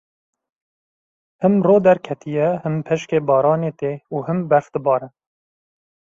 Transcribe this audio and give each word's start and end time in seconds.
Him 1.43 1.55
ro 1.67 1.75
derketiye, 1.87 2.47
him 2.63 2.75
peşkê 2.87 3.19
baranê 3.27 3.71
tê 3.79 3.91
û 4.15 4.17
him 4.27 4.39
berf 4.49 4.67
dibare. 4.73 5.07